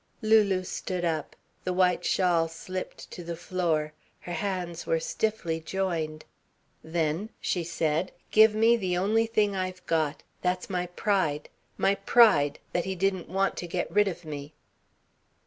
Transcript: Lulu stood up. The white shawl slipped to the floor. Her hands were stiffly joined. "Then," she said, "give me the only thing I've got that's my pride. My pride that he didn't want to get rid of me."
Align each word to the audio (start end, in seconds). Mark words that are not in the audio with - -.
Lulu 0.23 0.63
stood 0.63 1.05
up. 1.05 1.35
The 1.63 1.73
white 1.73 2.03
shawl 2.03 2.47
slipped 2.47 3.11
to 3.11 3.23
the 3.23 3.35
floor. 3.35 3.93
Her 4.21 4.33
hands 4.33 4.87
were 4.87 4.99
stiffly 4.99 5.59
joined. 5.59 6.25
"Then," 6.83 7.29
she 7.39 7.63
said, 7.63 8.11
"give 8.31 8.55
me 8.55 8.75
the 8.77 8.97
only 8.97 9.27
thing 9.27 9.55
I've 9.55 9.85
got 9.85 10.23
that's 10.41 10.71
my 10.71 10.87
pride. 10.87 11.49
My 11.77 11.93
pride 11.93 12.57
that 12.73 12.85
he 12.85 12.95
didn't 12.95 13.29
want 13.29 13.55
to 13.57 13.67
get 13.67 13.91
rid 13.91 14.07
of 14.07 14.25
me." 14.25 14.53